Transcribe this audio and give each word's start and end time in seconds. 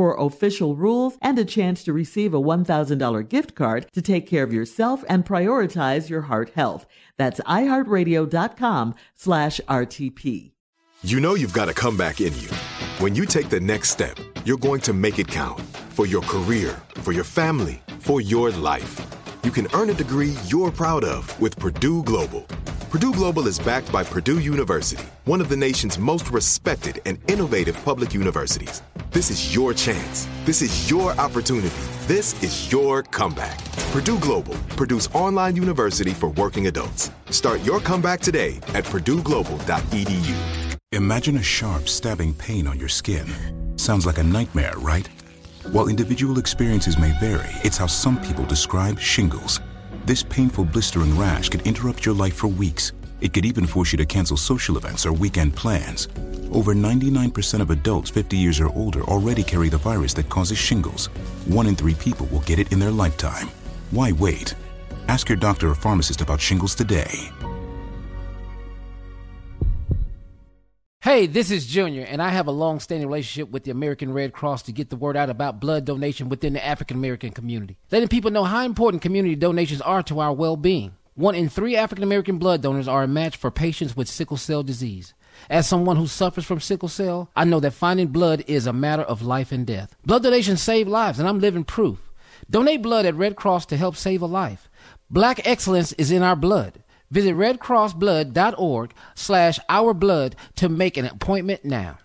for 0.00 0.16
official 0.18 0.76
rules 0.76 1.18
and 1.20 1.38
a 1.38 1.44
chance 1.44 1.84
to 1.84 1.92
receive 1.92 2.32
a 2.32 2.40
$1,000 2.40 3.28
gift 3.28 3.54
card 3.54 3.86
to 3.92 4.00
take 4.00 4.26
care 4.26 4.42
of 4.42 4.50
yourself 4.50 5.04
and 5.10 5.26
prioritize 5.26 6.08
your 6.08 6.22
heart 6.22 6.52
health. 6.54 6.86
That's 7.18 7.38
iheartradio.com 7.40 8.94
slash 9.14 9.60
RTP. 9.68 10.52
You 11.02 11.20
know 11.20 11.34
you've 11.34 11.52
got 11.52 11.68
a 11.68 11.74
comeback 11.74 12.22
in 12.22 12.32
you. 12.38 12.48
When 12.98 13.14
you 13.14 13.26
take 13.26 13.50
the 13.50 13.60
next 13.60 13.90
step, 13.90 14.16
you're 14.46 14.64
going 14.68 14.80
to 14.88 14.94
make 14.94 15.18
it 15.18 15.28
count 15.28 15.60
for 15.90 16.06
your 16.06 16.22
career, 16.22 16.80
for 17.02 17.12
your 17.12 17.24
family, 17.24 17.82
for 17.98 18.22
your 18.22 18.50
life. 18.52 19.06
You 19.44 19.50
can 19.50 19.68
earn 19.74 19.90
a 19.90 20.00
degree 20.04 20.34
you're 20.46 20.70
proud 20.70 21.04
of 21.04 21.38
with 21.38 21.58
Purdue 21.58 22.02
Global. 22.04 22.46
Purdue 22.88 23.12
Global 23.12 23.46
is 23.46 23.58
backed 23.58 23.92
by 23.92 24.02
Purdue 24.02 24.38
University, 24.38 25.04
one 25.26 25.42
of 25.42 25.50
the 25.50 25.58
nation's 25.58 25.98
most 25.98 26.30
respected 26.30 27.02
and 27.04 27.18
innovative 27.30 27.76
public 27.84 28.14
universities. 28.14 28.80
This 29.12 29.28
is 29.28 29.52
your 29.52 29.74
chance. 29.74 30.28
This 30.44 30.62
is 30.62 30.88
your 30.88 31.10
opportunity. 31.18 31.74
This 32.06 32.40
is 32.44 32.70
your 32.70 33.02
comeback. 33.02 33.58
Purdue 33.90 34.20
Global, 34.20 34.54
Purdue's 34.76 35.08
online 35.08 35.56
university 35.56 36.12
for 36.12 36.28
working 36.28 36.68
adults. 36.68 37.10
Start 37.30 37.60
your 37.62 37.80
comeback 37.80 38.20
today 38.20 38.58
at 38.72 38.84
purdueglobal.edu. 38.84 40.78
Imagine 40.92 41.38
a 41.38 41.42
sharp, 41.42 41.88
stabbing 41.88 42.34
pain 42.34 42.68
on 42.68 42.78
your 42.78 42.88
skin. 42.88 43.26
Sounds 43.76 44.06
like 44.06 44.18
a 44.18 44.22
nightmare, 44.22 44.74
right? 44.78 45.08
While 45.72 45.88
individual 45.88 46.38
experiences 46.38 46.96
may 46.96 47.12
vary, 47.18 47.50
it's 47.64 47.78
how 47.78 47.88
some 47.88 48.16
people 48.20 48.44
describe 48.44 49.00
shingles. 49.00 49.60
This 50.04 50.22
painful 50.22 50.66
blistering 50.66 51.18
rash 51.18 51.48
could 51.48 51.66
interrupt 51.66 52.06
your 52.06 52.14
life 52.14 52.34
for 52.34 52.46
weeks. 52.46 52.92
It 53.20 53.32
could 53.32 53.44
even 53.44 53.66
force 53.66 53.92
you 53.92 53.98
to 53.98 54.06
cancel 54.06 54.36
social 54.36 54.76
events 54.76 55.04
or 55.04 55.12
weekend 55.12 55.54
plans. 55.54 56.08
Over 56.52 56.74
99% 56.74 57.60
of 57.60 57.70
adults 57.70 58.10
50 58.10 58.36
years 58.36 58.60
or 58.60 58.68
older 58.70 59.02
already 59.02 59.42
carry 59.42 59.68
the 59.68 59.78
virus 59.78 60.14
that 60.14 60.28
causes 60.28 60.58
shingles. 60.58 61.06
One 61.46 61.66
in 61.66 61.76
three 61.76 61.94
people 61.94 62.26
will 62.26 62.40
get 62.40 62.58
it 62.58 62.72
in 62.72 62.78
their 62.78 62.90
lifetime. 62.90 63.48
Why 63.90 64.12
wait? 64.12 64.54
Ask 65.08 65.28
your 65.28 65.36
doctor 65.36 65.68
or 65.68 65.74
pharmacist 65.74 66.20
about 66.20 66.40
shingles 66.40 66.74
today. 66.74 67.30
Hey, 71.02 71.26
this 71.26 71.50
is 71.50 71.66
Junior, 71.66 72.02
and 72.02 72.20
I 72.20 72.28
have 72.28 72.46
a 72.46 72.50
long 72.50 72.78
standing 72.78 73.08
relationship 73.08 73.50
with 73.50 73.64
the 73.64 73.70
American 73.70 74.12
Red 74.12 74.34
Cross 74.34 74.62
to 74.64 74.72
get 74.72 74.90
the 74.90 74.96
word 74.96 75.16
out 75.16 75.30
about 75.30 75.58
blood 75.58 75.86
donation 75.86 76.28
within 76.28 76.52
the 76.52 76.64
African 76.64 76.98
American 76.98 77.30
community, 77.30 77.78
letting 77.90 78.08
people 78.08 78.30
know 78.30 78.44
how 78.44 78.64
important 78.66 79.02
community 79.02 79.34
donations 79.34 79.80
are 79.80 80.02
to 80.04 80.20
our 80.20 80.32
well 80.32 80.56
being. 80.56 80.92
One 81.20 81.34
in 81.34 81.50
three 81.50 81.76
African 81.76 82.02
American 82.02 82.38
blood 82.38 82.62
donors 82.62 82.88
are 82.88 83.02
a 83.02 83.06
match 83.06 83.36
for 83.36 83.50
patients 83.50 83.94
with 83.94 84.08
sickle 84.08 84.38
cell 84.38 84.62
disease. 84.62 85.12
As 85.50 85.68
someone 85.68 85.98
who 85.98 86.06
suffers 86.06 86.46
from 86.46 86.60
sickle 86.60 86.88
cell, 86.88 87.30
I 87.36 87.44
know 87.44 87.60
that 87.60 87.74
finding 87.74 88.06
blood 88.06 88.42
is 88.46 88.66
a 88.66 88.72
matter 88.72 89.02
of 89.02 89.20
life 89.20 89.52
and 89.52 89.66
death. 89.66 89.94
Blood 90.02 90.22
donations 90.22 90.62
save 90.62 90.88
lives, 90.88 91.18
and 91.18 91.28
I'm 91.28 91.38
living 91.38 91.64
proof. 91.64 92.10
Donate 92.48 92.80
blood 92.80 93.04
at 93.04 93.16
Red 93.16 93.36
Cross 93.36 93.66
to 93.66 93.76
help 93.76 93.96
save 93.96 94.22
a 94.22 94.26
life. 94.26 94.70
Black 95.10 95.46
excellence 95.46 95.92
is 95.92 96.10
in 96.10 96.22
our 96.22 96.36
blood. 96.36 96.82
Visit 97.10 97.34
redcrossblood.org 97.34 98.94
slash 99.14 99.58
ourblood 99.68 100.32
to 100.56 100.70
make 100.70 100.96
an 100.96 101.04
appointment 101.04 101.66
now. 101.66 101.98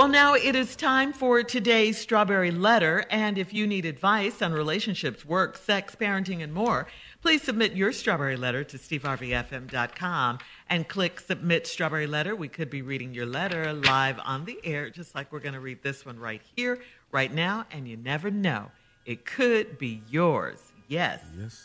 Well, 0.00 0.08
now 0.08 0.32
it 0.32 0.54
is 0.54 0.76
time 0.76 1.12
for 1.12 1.42
today's 1.42 1.98
Strawberry 1.98 2.50
Letter. 2.50 3.04
And 3.10 3.36
if 3.36 3.52
you 3.52 3.66
need 3.66 3.84
advice 3.84 4.40
on 4.40 4.52
relationships, 4.52 5.26
work, 5.26 5.58
sex, 5.58 5.94
parenting, 5.94 6.42
and 6.42 6.54
more, 6.54 6.86
please 7.22 7.42
submit 7.42 7.72
your 7.72 7.92
Strawberry 7.92 8.36
Letter 8.36 8.64
to 8.64 8.78
steveharveyfm.com 8.78 10.38
and 10.68 10.88
click 10.88 11.20
Submit 11.20 11.66
Strawberry 11.66 12.06
Letter. 12.06 12.34
We 12.34 12.48
could 12.48 12.70
be 12.70 12.82
reading 12.82 13.12
your 13.12 13.26
letter 13.26 13.72
live 13.72 14.18
on 14.24 14.44
the 14.44 14.58
air, 14.64 14.90
just 14.90 15.14
like 15.14 15.32
we're 15.32 15.40
going 15.40 15.54
to 15.54 15.60
read 15.60 15.82
this 15.82 16.06
one 16.06 16.18
right 16.18 16.42
here, 16.56 16.80
right 17.12 17.32
now. 17.32 17.66
And 17.70 17.86
you 17.86 17.96
never 17.96 18.30
know, 18.30 18.70
it 19.04 19.24
could 19.24 19.78
be 19.78 20.02
yours. 20.08 20.60
Yes. 20.88 21.20
Yes. 21.38 21.62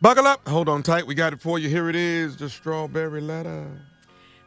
Buckle 0.00 0.26
up. 0.26 0.46
Hold 0.48 0.68
on 0.68 0.82
tight. 0.82 1.06
We 1.06 1.14
got 1.14 1.32
it 1.32 1.40
for 1.40 1.58
you. 1.58 1.68
Here 1.68 1.90
it 1.90 1.96
is 1.96 2.36
the 2.36 2.48
strawberry 2.48 3.20
letter. 3.20 3.66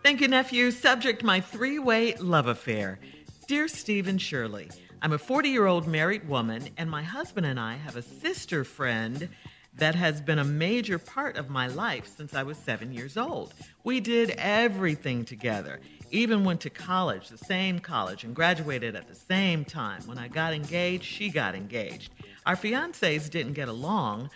Thank 0.01 0.19
you, 0.19 0.27
nephew. 0.27 0.71
Subject 0.71 1.23
My 1.23 1.39
Three 1.39 1.79
Way 1.79 2.15
Love 2.15 2.47
Affair. 2.47 2.99
Dear 3.47 3.67
Stephen 3.67 4.17
Shirley, 4.17 4.69
I'm 5.01 5.13
a 5.13 5.17
40 5.17 5.49
year 5.49 5.65
old 5.67 5.87
married 5.87 6.27
woman, 6.27 6.69
and 6.77 6.89
my 6.89 7.03
husband 7.03 7.45
and 7.45 7.59
I 7.59 7.75
have 7.75 7.95
a 7.95 8.01
sister 8.01 8.63
friend 8.63 9.29
that 9.75 9.95
has 9.95 10.21
been 10.21 10.39
a 10.39 10.43
major 10.43 10.99
part 10.99 11.35
of 11.35 11.49
my 11.49 11.67
life 11.67 12.07
since 12.07 12.33
I 12.33 12.43
was 12.43 12.57
seven 12.57 12.93
years 12.93 13.17
old. 13.17 13.53
We 13.83 13.99
did 13.99 14.31
everything 14.31 15.25
together, 15.25 15.79
even 16.11 16.43
went 16.43 16.61
to 16.61 16.69
college, 16.69 17.29
the 17.29 17.37
same 17.37 17.79
college, 17.79 18.23
and 18.23 18.35
graduated 18.35 18.95
at 18.95 19.07
the 19.07 19.15
same 19.15 19.65
time. 19.65 20.01
When 20.05 20.17
I 20.17 20.27
got 20.27 20.53
engaged, 20.53 21.05
she 21.05 21.29
got 21.29 21.55
engaged. 21.55 22.11
Our 22.45 22.55
fiancés 22.55 23.29
didn't 23.29 23.53
get 23.53 23.67
along, 23.67 24.29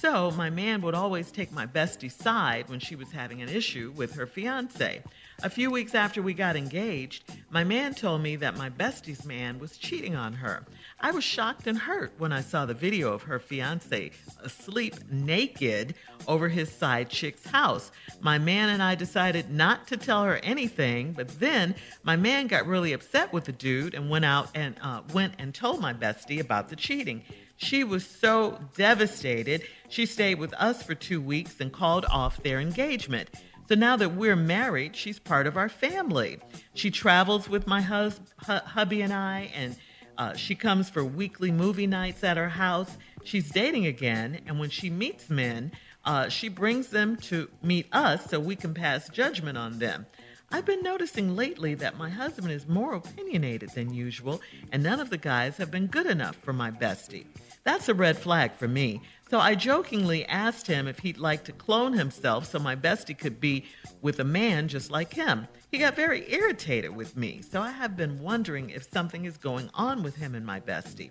so 0.00 0.30
my 0.32 0.50
man 0.50 0.80
would 0.82 0.94
always 0.94 1.30
take 1.30 1.52
my 1.52 1.66
bestie's 1.66 2.14
side 2.14 2.68
when 2.68 2.80
she 2.80 2.96
was 2.96 3.12
having 3.12 3.42
an 3.42 3.48
issue 3.48 3.92
with 3.96 4.14
her 4.14 4.26
fiance. 4.26 5.02
A 5.42 5.50
few 5.50 5.70
weeks 5.70 5.94
after 5.94 6.22
we 6.22 6.34
got 6.34 6.56
engaged, 6.56 7.24
my 7.50 7.64
man 7.64 7.94
told 7.94 8.22
me 8.22 8.36
that 8.36 8.56
my 8.56 8.68
bestie's 8.68 9.24
man 9.24 9.58
was 9.58 9.76
cheating 9.76 10.14
on 10.14 10.32
her. 10.32 10.64
I 11.00 11.10
was 11.10 11.24
shocked 11.24 11.66
and 11.66 11.76
hurt 11.76 12.12
when 12.18 12.32
I 12.32 12.40
saw 12.40 12.66
the 12.66 12.74
video 12.74 13.12
of 13.12 13.22
her 13.22 13.38
fiance 13.38 14.10
asleep 14.42 14.94
naked 15.10 15.94
over 16.26 16.48
his 16.48 16.70
side 16.70 17.10
chick's 17.10 17.46
house. 17.46 17.90
My 18.20 18.38
man 18.38 18.70
and 18.70 18.82
I 18.82 18.94
decided 18.94 19.50
not 19.50 19.86
to 19.88 19.96
tell 19.96 20.24
her 20.24 20.36
anything, 20.36 21.12
but 21.12 21.28
then 21.40 21.74
my 22.02 22.16
man 22.16 22.46
got 22.46 22.66
really 22.66 22.92
upset 22.92 23.32
with 23.32 23.44
the 23.44 23.52
dude 23.52 23.94
and 23.94 24.08
went 24.08 24.24
out 24.24 24.48
and 24.54 24.76
uh, 24.82 25.02
went 25.12 25.34
and 25.38 25.54
told 25.54 25.80
my 25.80 25.92
bestie 25.92 26.40
about 26.40 26.68
the 26.68 26.76
cheating. 26.76 27.22
She 27.56 27.84
was 27.84 28.04
so 28.04 28.58
devastated, 28.76 29.62
she 29.94 30.06
stayed 30.06 30.40
with 30.40 30.52
us 30.54 30.82
for 30.82 30.96
two 30.96 31.20
weeks 31.20 31.60
and 31.60 31.72
called 31.72 32.04
off 32.10 32.42
their 32.42 32.58
engagement. 32.58 33.30
So 33.68 33.76
now 33.76 33.96
that 33.98 34.16
we're 34.16 34.34
married, 34.34 34.96
she's 34.96 35.20
part 35.20 35.46
of 35.46 35.56
our 35.56 35.68
family. 35.68 36.40
She 36.74 36.90
travels 36.90 37.48
with 37.48 37.68
my 37.68 37.80
hus- 37.80 38.20
hu- 38.44 38.54
hubby 38.54 39.02
and 39.02 39.12
I, 39.12 39.52
and 39.54 39.76
uh, 40.18 40.34
she 40.34 40.56
comes 40.56 40.90
for 40.90 41.04
weekly 41.04 41.52
movie 41.52 41.86
nights 41.86 42.24
at 42.24 42.36
our 42.36 42.48
house. 42.48 42.98
She's 43.22 43.52
dating 43.52 43.86
again, 43.86 44.40
and 44.46 44.58
when 44.58 44.68
she 44.68 44.90
meets 44.90 45.30
men, 45.30 45.70
uh, 46.04 46.28
she 46.28 46.48
brings 46.48 46.88
them 46.88 47.16
to 47.28 47.48
meet 47.62 47.86
us 47.92 48.28
so 48.28 48.40
we 48.40 48.56
can 48.56 48.74
pass 48.74 49.08
judgment 49.08 49.56
on 49.56 49.78
them. 49.78 50.06
I've 50.50 50.66
been 50.66 50.82
noticing 50.82 51.36
lately 51.36 51.74
that 51.76 51.98
my 51.98 52.10
husband 52.10 52.50
is 52.50 52.66
more 52.66 52.94
opinionated 52.94 53.70
than 53.70 53.94
usual, 53.94 54.40
and 54.72 54.82
none 54.82 54.98
of 54.98 55.10
the 55.10 55.18
guys 55.18 55.56
have 55.58 55.70
been 55.70 55.86
good 55.86 56.06
enough 56.06 56.34
for 56.36 56.52
my 56.52 56.72
bestie. 56.72 57.26
That's 57.64 57.88
a 57.88 57.94
red 57.94 58.18
flag 58.18 58.52
for 58.54 58.68
me. 58.68 59.00
So 59.34 59.40
I 59.40 59.56
jokingly 59.56 60.24
asked 60.26 60.68
him 60.68 60.86
if 60.86 61.00
he'd 61.00 61.18
like 61.18 61.42
to 61.46 61.52
clone 61.52 61.92
himself 61.92 62.48
so 62.48 62.60
my 62.60 62.76
bestie 62.76 63.18
could 63.18 63.40
be 63.40 63.64
with 64.00 64.20
a 64.20 64.24
man 64.24 64.68
just 64.68 64.92
like 64.92 65.12
him. 65.12 65.48
He 65.72 65.78
got 65.78 65.96
very 65.96 66.32
irritated 66.32 66.94
with 66.94 67.16
me, 67.16 67.42
so 67.42 67.60
I 67.60 67.72
have 67.72 67.96
been 67.96 68.20
wondering 68.20 68.70
if 68.70 68.88
something 68.88 69.24
is 69.24 69.36
going 69.36 69.70
on 69.74 70.04
with 70.04 70.14
him 70.14 70.36
and 70.36 70.46
my 70.46 70.60
bestie. 70.60 71.10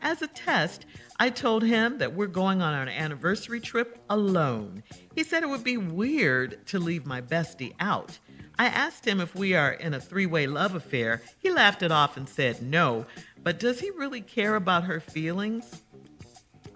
As 0.00 0.22
a 0.22 0.28
test, 0.28 0.86
I 1.20 1.28
told 1.28 1.62
him 1.62 1.98
that 1.98 2.14
we're 2.14 2.26
going 2.26 2.62
on 2.62 2.72
an 2.72 2.88
anniversary 2.88 3.60
trip 3.60 4.02
alone. 4.08 4.82
He 5.14 5.22
said 5.22 5.42
it 5.42 5.50
would 5.50 5.62
be 5.62 5.76
weird 5.76 6.66
to 6.68 6.78
leave 6.78 7.04
my 7.04 7.20
bestie 7.20 7.74
out. 7.80 8.18
I 8.58 8.64
asked 8.64 9.06
him 9.06 9.20
if 9.20 9.34
we 9.34 9.54
are 9.54 9.72
in 9.72 9.92
a 9.92 10.00
three 10.00 10.24
way 10.24 10.46
love 10.46 10.74
affair. 10.74 11.20
He 11.38 11.50
laughed 11.50 11.82
it 11.82 11.92
off 11.92 12.16
and 12.16 12.26
said 12.26 12.62
no. 12.62 13.04
But 13.42 13.60
does 13.60 13.78
he 13.80 13.90
really 13.90 14.22
care 14.22 14.56
about 14.56 14.84
her 14.84 15.00
feelings? 15.00 15.82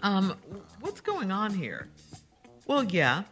Um, 0.02 0.36
what's 0.80 1.00
going 1.00 1.30
on 1.30 1.54
here? 1.54 1.88
Well, 2.66 2.84
yeah. 2.84 3.22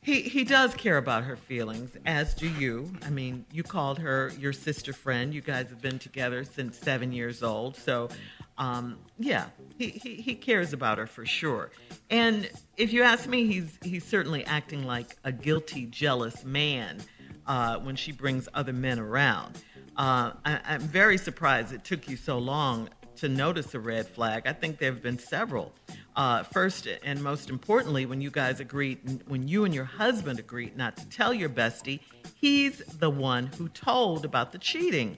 He, 0.00 0.22
he 0.22 0.44
does 0.44 0.74
care 0.74 0.96
about 0.96 1.24
her 1.24 1.36
feelings, 1.36 1.90
as 2.06 2.34
do 2.34 2.48
you. 2.48 2.90
I 3.04 3.10
mean, 3.10 3.44
you 3.52 3.62
called 3.62 3.98
her 3.98 4.32
your 4.38 4.54
sister 4.54 4.92
friend. 4.92 5.34
You 5.34 5.42
guys 5.42 5.68
have 5.68 5.82
been 5.82 5.98
together 5.98 6.44
since 6.44 6.78
seven 6.78 7.12
years 7.12 7.42
old. 7.42 7.76
So, 7.76 8.08
um, 8.56 8.98
yeah, 9.18 9.46
he, 9.76 9.88
he, 9.90 10.14
he 10.14 10.34
cares 10.34 10.72
about 10.72 10.96
her 10.96 11.06
for 11.06 11.26
sure. 11.26 11.72
And 12.08 12.48
if 12.78 12.92
you 12.92 13.02
ask 13.02 13.28
me, 13.28 13.46
he's, 13.46 13.78
he's 13.82 14.04
certainly 14.04 14.46
acting 14.46 14.84
like 14.84 15.16
a 15.24 15.32
guilty, 15.32 15.84
jealous 15.86 16.42
man 16.44 17.00
uh, 17.46 17.78
when 17.78 17.96
she 17.96 18.12
brings 18.12 18.48
other 18.54 18.72
men 18.72 18.98
around. 18.98 19.62
Uh, 19.96 20.32
I, 20.44 20.60
I'm 20.64 20.80
very 20.80 21.18
surprised 21.18 21.72
it 21.72 21.84
took 21.84 22.08
you 22.08 22.16
so 22.16 22.38
long 22.38 22.88
to 23.18 23.28
notice 23.28 23.74
a 23.74 23.80
red 23.80 24.06
flag. 24.08 24.44
I 24.46 24.52
think 24.52 24.78
there 24.78 24.92
have 24.92 25.02
been 25.02 25.18
several. 25.18 25.72
Uh, 26.16 26.42
first 26.42 26.88
and 27.04 27.22
most 27.22 27.50
importantly, 27.50 28.06
when 28.06 28.20
you 28.20 28.30
guys 28.30 28.60
agreed, 28.60 29.22
when 29.26 29.46
you 29.46 29.64
and 29.64 29.74
your 29.74 29.84
husband 29.84 30.38
agreed 30.38 30.76
not 30.76 30.96
to 30.96 31.08
tell 31.08 31.32
your 31.32 31.48
bestie, 31.48 32.00
he's 32.40 32.78
the 32.78 33.10
one 33.10 33.46
who 33.58 33.68
told 33.68 34.24
about 34.24 34.52
the 34.52 34.58
cheating. 34.58 35.16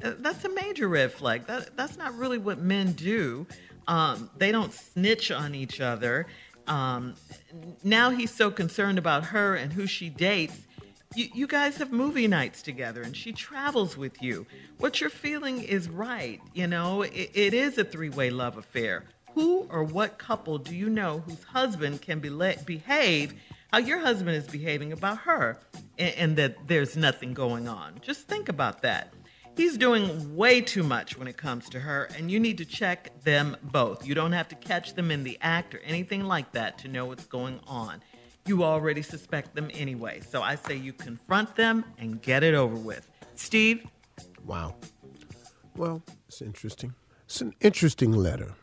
That's 0.00 0.44
a 0.44 0.48
major 0.48 0.88
red 0.88 1.12
flag. 1.12 1.46
That, 1.46 1.76
that's 1.76 1.96
not 1.96 2.16
really 2.16 2.38
what 2.38 2.58
men 2.58 2.92
do. 2.92 3.46
Um, 3.86 4.30
they 4.36 4.52
don't 4.52 4.72
snitch 4.72 5.30
on 5.30 5.54
each 5.54 5.80
other. 5.80 6.26
Um, 6.66 7.14
now 7.82 8.10
he's 8.10 8.32
so 8.34 8.50
concerned 8.50 8.98
about 8.98 9.26
her 9.26 9.54
and 9.54 9.72
who 9.72 9.86
she 9.86 10.08
dates. 10.08 10.58
You, 11.14 11.28
you 11.32 11.46
guys 11.46 11.76
have 11.76 11.92
movie 11.92 12.26
nights 12.26 12.60
together 12.60 13.02
and 13.02 13.16
she 13.16 13.32
travels 13.32 13.96
with 13.96 14.20
you. 14.20 14.46
What 14.78 15.00
you're 15.00 15.10
feeling 15.10 15.62
is 15.62 15.88
right. 15.88 16.40
You 16.54 16.66
know, 16.66 17.02
it, 17.02 17.30
it 17.34 17.54
is 17.54 17.78
a 17.78 17.84
three 17.84 18.08
way 18.08 18.30
love 18.30 18.58
affair. 18.58 19.04
Who 19.34 19.66
or 19.70 19.84
what 19.84 20.18
couple 20.18 20.58
do 20.58 20.74
you 20.74 20.88
know 20.88 21.18
whose 21.20 21.42
husband 21.44 22.02
can 22.02 22.20
be 22.20 22.30
let 22.30 22.66
behave 22.66 23.34
how 23.72 23.78
your 23.78 23.98
husband 23.98 24.36
is 24.36 24.46
behaving 24.46 24.92
about 24.92 25.18
her 25.18 25.58
and, 25.98 26.14
and 26.14 26.36
that 26.36 26.66
there's 26.66 26.96
nothing 26.96 27.32
going 27.32 27.68
on? 27.68 28.00
Just 28.02 28.26
think 28.26 28.48
about 28.48 28.82
that. 28.82 29.12
He's 29.56 29.78
doing 29.78 30.34
way 30.34 30.60
too 30.60 30.82
much 30.82 31.16
when 31.16 31.28
it 31.28 31.36
comes 31.36 31.68
to 31.68 31.78
her, 31.78 32.08
and 32.16 32.28
you 32.28 32.40
need 32.40 32.58
to 32.58 32.64
check 32.64 33.22
them 33.22 33.56
both. 33.62 34.04
You 34.04 34.12
don't 34.16 34.32
have 34.32 34.48
to 34.48 34.56
catch 34.56 34.94
them 34.94 35.12
in 35.12 35.22
the 35.22 35.38
act 35.40 35.76
or 35.76 35.78
anything 35.80 36.24
like 36.24 36.50
that 36.52 36.78
to 36.78 36.88
know 36.88 37.06
what's 37.06 37.26
going 37.26 37.60
on. 37.68 38.02
You 38.46 38.62
already 38.62 39.00
suspect 39.02 39.54
them 39.54 39.70
anyway, 39.72 40.20
so 40.20 40.42
I 40.42 40.56
say 40.56 40.76
you 40.76 40.92
confront 40.92 41.56
them 41.56 41.84
and 41.98 42.20
get 42.20 42.42
it 42.42 42.54
over 42.54 42.76
with. 42.76 43.08
Steve? 43.34 43.86
Wow. 44.44 44.74
Well, 45.76 46.02
it's 46.28 46.42
interesting. 46.42 46.94
It's 47.24 47.40
an 47.40 47.54
interesting 47.60 48.12
letter. 48.12 48.54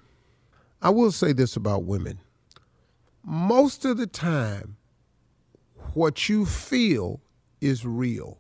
I 0.82 0.92
will 0.92 1.12
say 1.12 1.34
this 1.34 1.56
about 1.56 1.84
women. 1.84 2.20
Most 3.24 3.84
of 3.86 3.98
the 3.98 4.08
time, 4.08 4.78
what 5.94 6.30
you 6.30 6.46
feel 6.46 7.20
is 7.60 7.86
real. 7.86 8.40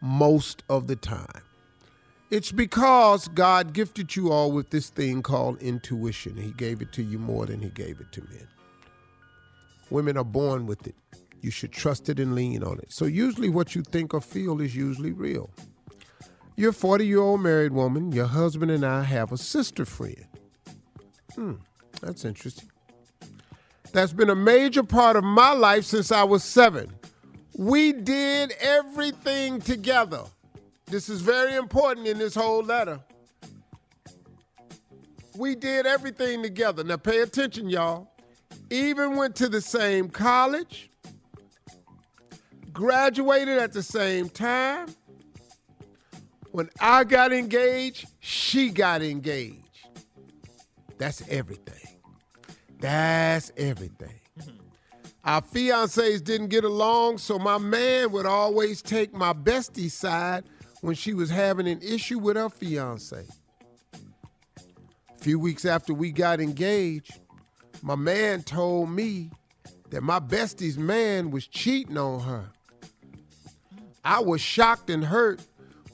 Most 0.00 0.62
of 0.68 0.86
the 0.86 0.96
time. 0.96 1.42
It's 2.30 2.52
because 2.52 3.28
God 3.28 3.72
gifted 3.72 4.16
you 4.16 4.30
all 4.30 4.52
with 4.52 4.70
this 4.70 4.90
thing 4.90 5.22
called 5.22 5.60
intuition. 5.62 6.36
He 6.36 6.50
gave 6.52 6.82
it 6.82 6.92
to 6.92 7.02
you 7.02 7.18
more 7.18 7.46
than 7.46 7.60
He 7.60 7.70
gave 7.70 8.00
it 8.00 8.12
to 8.12 8.22
men. 8.22 8.48
Women 9.90 10.16
are 10.16 10.24
born 10.24 10.66
with 10.66 10.86
it. 10.86 10.94
You 11.40 11.50
should 11.50 11.72
trust 11.72 12.08
it 12.08 12.18
and 12.18 12.34
lean 12.34 12.64
on 12.64 12.78
it. 12.78 12.92
So, 12.92 13.04
usually, 13.04 13.48
what 13.48 13.74
you 13.74 13.82
think 13.82 14.14
or 14.14 14.20
feel 14.20 14.60
is 14.60 14.74
usually 14.74 15.12
real. 15.12 15.50
You're 16.56 16.70
a 16.70 16.74
40 16.74 17.06
year 17.06 17.20
old 17.20 17.42
married 17.42 17.72
woman. 17.72 18.12
Your 18.12 18.26
husband 18.26 18.70
and 18.70 18.84
I 18.84 19.02
have 19.02 19.30
a 19.30 19.36
sister 19.36 19.84
friend. 19.84 20.26
Hmm, 21.34 21.54
that's 22.00 22.24
interesting. 22.24 22.70
That's 23.92 24.12
been 24.12 24.30
a 24.30 24.36
major 24.36 24.82
part 24.82 25.16
of 25.16 25.24
my 25.24 25.52
life 25.52 25.84
since 25.84 26.10
I 26.10 26.24
was 26.24 26.42
seven. 26.42 26.92
We 27.56 27.92
did 27.92 28.52
everything 28.60 29.60
together. 29.60 30.22
This 30.86 31.08
is 31.08 31.20
very 31.20 31.54
important 31.54 32.06
in 32.06 32.18
this 32.18 32.34
whole 32.34 32.62
letter. 32.62 33.00
We 35.36 35.54
did 35.54 35.86
everything 35.86 36.42
together. 36.42 36.84
Now, 36.84 36.96
pay 36.96 37.20
attention, 37.20 37.68
y'all. 37.68 38.10
Even 38.70 39.16
went 39.16 39.36
to 39.36 39.48
the 39.48 39.60
same 39.60 40.08
college, 40.08 40.90
graduated 42.72 43.58
at 43.58 43.72
the 43.72 43.82
same 43.82 44.28
time. 44.28 44.88
When 46.50 46.68
I 46.80 47.04
got 47.04 47.32
engaged, 47.32 48.08
she 48.20 48.70
got 48.70 49.02
engaged. 49.02 49.62
That's 50.98 51.22
everything. 51.28 51.98
That's 52.80 53.52
everything. 53.56 54.20
Mm-hmm. 54.38 54.50
Our 55.24 55.42
fiancés 55.42 56.24
didn't 56.24 56.48
get 56.48 56.64
along, 56.64 57.18
so 57.18 57.38
my 57.38 57.58
man 57.58 58.10
would 58.12 58.26
always 58.26 58.82
take 58.82 59.12
my 59.12 59.32
bestie's 59.32 59.94
side 59.94 60.44
when 60.80 60.94
she 60.94 61.14
was 61.14 61.30
having 61.30 61.68
an 61.68 61.80
issue 61.82 62.18
with 62.18 62.36
her 62.36 62.48
fiance. 62.48 63.26
A 63.94 65.18
few 65.18 65.38
weeks 65.38 65.64
after 65.64 65.92
we 65.94 66.10
got 66.10 66.40
engaged, 66.40 67.18
my 67.82 67.94
man 67.94 68.42
told 68.42 68.90
me 68.90 69.30
that 69.90 70.02
my 70.02 70.18
bestie's 70.18 70.78
man 70.78 71.30
was 71.30 71.46
cheating 71.46 71.98
on 71.98 72.20
her. 72.20 72.44
I 74.04 74.20
was 74.20 74.40
shocked 74.40 74.90
and 74.90 75.04
hurt 75.04 75.40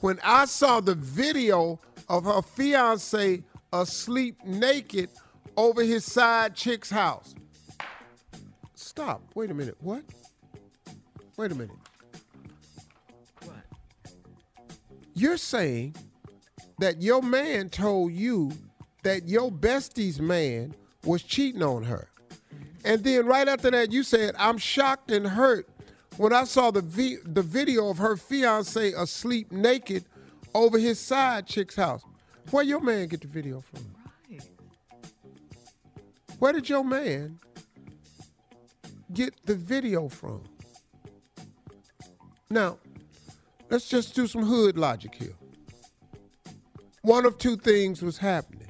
when 0.01 0.19
I 0.23 0.45
saw 0.45 0.81
the 0.81 0.95
video 0.95 1.81
of 2.09 2.25
her 2.25 2.43
fiance 2.43 3.43
asleep 3.73 4.45
naked 4.45 5.11
over 5.57 5.83
his 5.83 6.05
side 6.05 6.55
chick's 6.55 6.91
house. 6.91 7.35
Stop. 8.75 9.23
Wait 9.35 9.51
a 9.51 9.55
minute. 9.55 9.77
What? 9.81 10.03
Wait 11.37 11.53
a 11.53 11.55
minute. 11.55 11.77
What? 13.45 13.57
You're 15.15 15.39
saying 15.39 15.95
that 16.79 17.01
your 17.01 17.23
man 17.23 17.71
told 17.71 18.13
you 18.13 18.53
that 19.03 19.29
your 19.29 19.51
bestie's 19.51 20.21
man 20.21 20.75
was 21.05 21.23
cheating 21.23 21.63
on 21.63 21.85
her. 21.85 22.09
And 22.85 23.05
then 23.05 23.27
right 23.27 23.49
after 23.49 23.71
that, 23.71 23.93
you 23.93 24.03
said, 24.03 24.35
I'm 24.39 24.59
shocked 24.59 25.11
and 25.11 25.27
hurt 25.27 25.69
when 26.17 26.33
I 26.33 26.45
saw 26.45 26.71
the, 26.71 26.83
vi- 26.83 27.19
the 27.25 27.43
video 27.43 27.89
of 27.89 27.99
her 27.99 28.17
fiance 28.17 28.93
asleep 28.93 29.53
naked 29.53 30.05
over 30.55 30.79
his 30.79 30.99
side 30.99 31.47
chick's 31.47 31.77
house. 31.77 32.05
Where 32.51 32.65
your 32.65 32.81
man 32.81 33.09
get 33.09 33.21
the 33.21 33.29
video 33.29 33.61
from? 33.61 33.87
Where 36.39 36.53
did 36.53 36.69
your 36.69 36.85
man 36.85 37.39
get 39.13 39.35
the 39.47 39.55
video 39.55 40.09
from? 40.09 40.43
Now, 42.51 42.79
let's 43.71 43.89
just 43.89 44.15
do 44.15 44.27
some 44.27 44.43
hood 44.43 44.77
logic 44.77 45.15
here. 45.15 45.35
One 47.03 47.27
of 47.27 47.39
two 47.39 47.57
things 47.57 48.03
was 48.03 48.19
happening. 48.19 48.62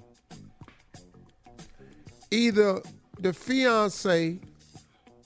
Either 2.33 2.81
the 3.21 3.31
fiance 3.31 4.39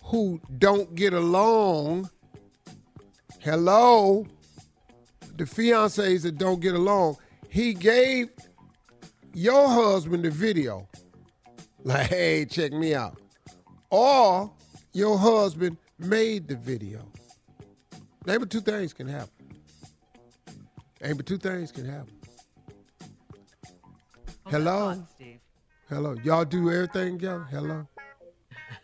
who 0.02 0.40
don't 0.58 0.92
get 0.96 1.12
along, 1.12 2.10
hello, 3.38 4.26
the 5.36 5.44
fiancés 5.44 6.22
that 6.22 6.36
don't 6.36 6.58
get 6.58 6.74
along, 6.74 7.16
he 7.48 7.74
gave 7.74 8.28
your 9.32 9.68
husband 9.68 10.24
the 10.24 10.30
video. 10.32 10.88
Like, 11.84 12.08
hey, 12.08 12.44
check 12.44 12.72
me 12.72 12.92
out. 12.96 13.16
Or 13.88 14.50
your 14.92 15.16
husband 15.16 15.76
made 16.00 16.48
the 16.48 16.56
video. 16.56 17.06
Name 18.26 18.42
of 18.42 18.48
two 18.48 18.60
things 18.60 18.92
can 18.92 19.06
happen. 19.06 19.30
Name 21.00 21.20
of 21.20 21.24
two 21.24 21.38
things 21.38 21.70
can 21.70 21.84
happen. 21.84 22.16
Hello? 24.46 24.94
thought, 24.94 25.08
Steve. 25.14 25.45
Hello. 25.88 26.16
Y'all 26.24 26.44
do 26.44 26.68
everything 26.68 27.12
together? 27.12 27.46
Hello. 27.48 27.86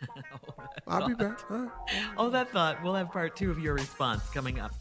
I'll 0.87 1.07
be 1.07 1.13
back. 1.13 1.37
Huh? 1.49 1.67
Oh, 2.17 2.29
that 2.29 2.49
thought. 2.51 2.81
We'll 2.81 2.95
have 2.95 3.11
part 3.11 3.35
two 3.35 3.51
of 3.51 3.59
your 3.59 3.73
response 3.73 4.29
coming 4.29 4.59
up. 4.59 4.73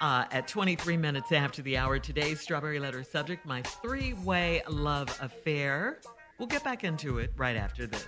Uh, 0.00 0.24
at 0.32 0.48
23 0.48 0.96
minutes 0.96 1.30
after 1.30 1.62
the 1.62 1.76
hour, 1.76 2.00
today's 2.00 2.40
Strawberry 2.40 2.80
Letter 2.80 3.04
subject 3.04 3.46
my 3.46 3.62
three 3.62 4.14
way 4.14 4.62
love 4.68 5.16
affair. 5.22 6.00
We'll 6.38 6.48
get 6.48 6.64
back 6.64 6.82
into 6.82 7.18
it 7.18 7.30
right 7.36 7.56
after 7.56 7.86
this. 7.86 8.04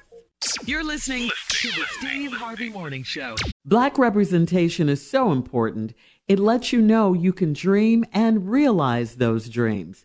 You're 0.65 0.85
listening 0.85 1.31
to 1.49 1.69
the 1.69 1.85
Steve 1.99 2.33
Harvey 2.33 2.69
Morning 2.69 3.05
Show. 3.05 3.37
Black 3.65 3.97
representation 3.97 4.88
is 4.88 5.09
so 5.09 5.31
important. 5.31 5.95
It 6.26 6.41
lets 6.41 6.73
you 6.73 6.83
know 6.83 7.12
you 7.12 7.33
can 7.33 7.53
dream 7.53 8.05
and 8.12 8.50
realize 8.50 9.17
those 9.17 9.49
dreams. 9.49 10.05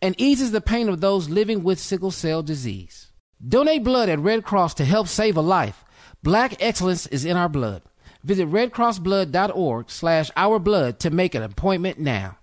and 0.00 0.14
eases 0.18 0.50
the 0.52 0.60
pain 0.60 0.88
of 0.88 1.00
those 1.00 1.28
living 1.28 1.62
with 1.62 1.78
sickle 1.78 2.10
cell 2.10 2.42
disease. 2.42 3.10
Donate 3.46 3.82
blood 3.82 4.08
at 4.08 4.18
Red 4.18 4.44
Cross 4.44 4.74
to 4.74 4.84
help 4.84 5.08
save 5.08 5.36
a 5.36 5.40
life. 5.40 5.84
Black 6.22 6.62
excellence 6.62 7.06
is 7.08 7.24
in 7.24 7.36
our 7.36 7.48
blood. 7.48 7.82
Visit 8.22 8.48
redcrossblood.org 8.48 9.90
slash 9.90 10.30
ourblood 10.36 10.98
to 10.98 11.10
make 11.10 11.34
an 11.34 11.42
appointment 11.42 11.98
now. 11.98 12.38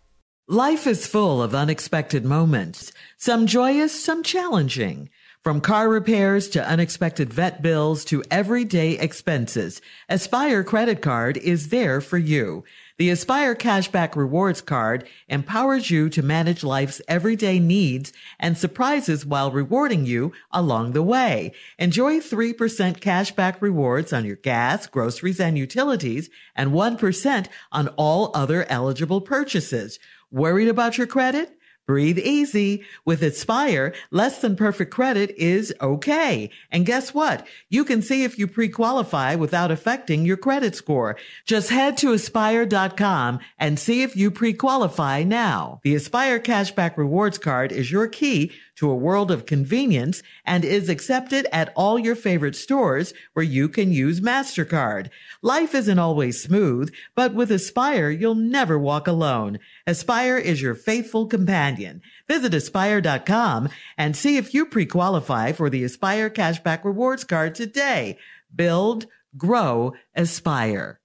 Life 0.48 0.88
is 0.88 1.08
full 1.08 1.42
of 1.42 1.56
unexpected 1.56 2.26
moments, 2.26 2.92
some 3.18 3.46
joyous, 3.46 4.04
some 4.04 4.24
challenging. 4.24 5.10
From 5.42 5.62
car 5.62 5.88
repairs 5.88 6.50
to 6.50 6.68
unexpected 6.68 7.32
vet 7.32 7.62
bills 7.62 8.04
to 8.06 8.24
everyday 8.30 8.98
expenses, 8.98 9.80
Aspire 10.10 10.66
Credit 10.66 11.02
Card 11.02 11.38
is 11.38 11.70
there 11.70 12.02
for 12.02 12.18
you. 12.18 12.66
The 13.00 13.12
Aspire 13.12 13.56
Cashback 13.56 14.18
Rewards 14.18 14.60
Card 14.60 15.08
empowers 15.30 15.90
you 15.90 16.10
to 16.10 16.22
manage 16.22 16.66
life's 16.66 17.02
everyday 17.08 17.58
needs 17.58 18.12
and 18.38 18.58
surprises 18.58 19.26
while 19.26 19.52
rewarding 19.52 20.06
you 20.06 20.34
along 20.52 20.92
the 20.92 21.02
way. 21.02 21.54
Enjoy 21.78 22.20
3% 22.20 23.00
cashback 23.00 23.62
rewards 23.62 24.12
on 24.12 24.26
your 24.26 24.36
gas, 24.36 24.86
groceries, 24.86 25.40
and 25.40 25.58
utilities, 25.58 26.30
and 26.58 26.72
1% 26.72 27.48
on 27.72 27.88
all 27.96 28.32
other 28.34 28.66
eligible 28.70 29.22
purchases. 29.22 29.98
Worried 30.30 30.68
about 30.68 30.98
your 30.98 31.08
credit? 31.08 31.58
Breathe 31.90 32.20
easy. 32.20 32.84
With 33.04 33.24
Aspire, 33.24 33.96
less 34.12 34.42
than 34.42 34.56
perfect 34.56 34.92
credit 34.92 35.34
is 35.36 35.74
okay. 35.82 36.52
And 36.72 36.86
guess 36.86 37.16
what? 37.16 37.48
You 37.68 37.84
can 37.84 38.04
see 38.04 38.24
if 38.24 38.38
you 38.38 38.46
pre-qualify 38.46 39.34
without 39.34 39.72
affecting 39.72 40.24
your 40.24 40.38
credit 40.38 40.76
score. 40.76 41.18
Just 41.46 41.72
head 41.72 41.98
to 41.98 42.14
aspire.com 42.14 43.40
and 43.58 43.80
see 43.80 44.04
if 44.04 44.16
you 44.16 44.30
pre-qualify 44.30 45.24
now. 45.24 45.80
The 45.82 45.96
Aspire 45.96 46.40
Cashback 46.40 46.96
Rewards 46.96 47.40
Card 47.40 47.72
is 47.72 47.92
your 47.92 48.08
key 48.08 48.52
to 48.80 48.90
a 48.90 48.96
world 48.96 49.30
of 49.30 49.46
convenience 49.46 50.24
and 50.46 50.64
is 50.64 50.88
accepted 50.88 51.46
at 51.52 51.74
all 51.76 52.00
your 52.00 52.16
favorite 52.16 52.56
stores 52.56 53.14
where 53.34 53.44
you 53.44 53.68
can 53.68 53.92
use 53.92 54.22
MasterCard. 54.22 55.10
Life 55.42 55.76
isn't 55.76 56.00
always 56.00 56.42
smooth, 56.42 56.94
but 57.14 57.34
with 57.34 57.52
Aspire, 57.52 58.10
you'll 58.10 58.36
never 58.36 58.80
walk 58.80 59.06
alone. 59.06 59.60
Aspire 59.90 60.38
is 60.38 60.62
your 60.62 60.76
faithful 60.76 61.26
companion. 61.26 62.04
Visit 62.28 62.54
aspire.com 62.54 63.70
and 63.98 64.16
see 64.16 64.38
if 64.38 64.54
you 64.54 64.68
pre-qualify 64.68 65.52
for 65.52 65.68
the 65.68 65.84
Aspire 65.84 66.30
Cashback 66.30 66.86
Rewards 66.86 67.24
Card 67.24 67.56
today. 67.56 68.20
Build, 68.56 69.08
grow, 69.36 69.94
aspire. 70.14 71.00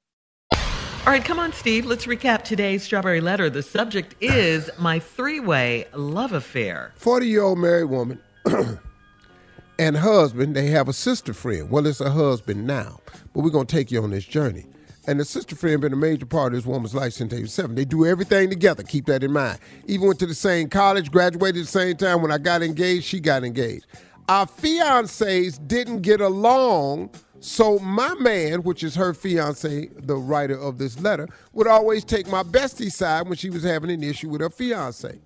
All 0.52 0.58
right, 1.06 1.24
come 1.24 1.38
on, 1.38 1.54
Steve. 1.54 1.86
Let's 1.86 2.04
recap 2.04 2.42
today's 2.42 2.82
Strawberry 2.82 3.22
Letter. 3.22 3.48
The 3.48 3.62
subject 3.62 4.16
is 4.20 4.68
my 4.78 4.98
three 4.98 5.40
way 5.40 5.86
love 5.94 6.34
affair. 6.34 6.92
40 6.96 7.26
year 7.26 7.42
old 7.42 7.58
married 7.58 7.88
woman 7.88 8.20
and 9.78 9.96
husband, 9.96 10.54
they 10.54 10.66
have 10.66 10.90
a 10.90 10.92
sister 10.92 11.32
friend. 11.32 11.70
Well, 11.70 11.86
it's 11.86 12.02
a 12.02 12.10
husband 12.10 12.66
now, 12.66 13.00
but 13.32 13.44
we're 13.44 13.48
going 13.48 13.66
to 13.66 13.74
take 13.74 13.90
you 13.90 14.02
on 14.02 14.10
this 14.10 14.26
journey. 14.26 14.66
And 15.06 15.20
the 15.20 15.24
sister 15.24 15.54
friend 15.54 15.82
been 15.82 15.92
a 15.92 15.96
major 15.96 16.24
part 16.24 16.54
of 16.54 16.58
this 16.58 16.66
woman's 16.66 16.94
life 16.94 17.12
since 17.12 17.32
were 17.32 17.46
seven. 17.46 17.76
They 17.76 17.84
do 17.84 18.06
everything 18.06 18.48
together. 18.48 18.82
Keep 18.82 19.06
that 19.06 19.22
in 19.22 19.32
mind. 19.32 19.58
Even 19.86 20.06
went 20.06 20.18
to 20.20 20.26
the 20.26 20.34
same 20.34 20.68
college, 20.70 21.10
graduated 21.10 21.60
at 21.60 21.66
the 21.66 21.70
same 21.70 21.96
time. 21.96 22.22
When 22.22 22.32
I 22.32 22.38
got 22.38 22.62
engaged, 22.62 23.04
she 23.04 23.20
got 23.20 23.44
engaged. 23.44 23.86
our 24.28 24.46
fiancés 24.46 25.66
didn't 25.68 26.00
get 26.00 26.22
along. 26.22 27.10
So 27.40 27.78
my 27.80 28.14
man, 28.14 28.62
which 28.62 28.82
is 28.82 28.94
her 28.94 29.12
fiance, 29.12 29.90
the 29.94 30.16
writer 30.16 30.58
of 30.58 30.78
this 30.78 30.98
letter, 30.98 31.28
would 31.52 31.66
always 31.66 32.02
take 32.02 32.26
my 32.26 32.42
bestie's 32.42 32.94
side 32.96 33.28
when 33.28 33.36
she 33.36 33.50
was 33.50 33.62
having 33.62 33.90
an 33.90 34.02
issue 34.02 34.30
with 34.30 34.40
her 34.40 34.48
fiance. 34.48 35.18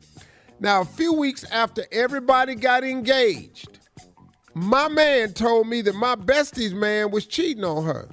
Now, 0.59 0.81
a 0.81 0.85
few 0.85 1.13
weeks 1.13 1.45
after 1.53 1.85
everybody 1.93 2.57
got 2.57 2.83
engaged, 2.83 3.79
my 4.55 4.89
man 4.89 5.33
told 5.35 5.69
me 5.69 5.83
that 5.83 5.95
my 5.95 6.17
bestie's 6.17 6.75
man 6.75 7.13
was 7.13 7.27
cheating 7.27 7.63
on 7.63 7.85
her. 7.85 8.09